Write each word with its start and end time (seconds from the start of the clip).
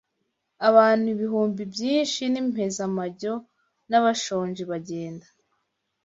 Abantu 0.67 1.05
ibihumbi 1.13 1.61
byinshi 1.73 2.21
b’impezamajyo 2.33 3.33
n’abashonji 3.89 4.63
bagenda 4.71 5.27